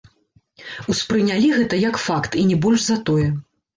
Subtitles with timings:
[0.93, 3.29] Успрынялі гэта як факт і не больш за тое.